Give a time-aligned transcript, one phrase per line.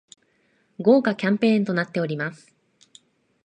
[0.83, 2.55] 豪華キャンペーンとなっております